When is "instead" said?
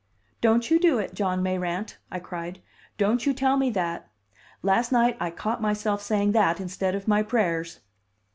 6.59-6.95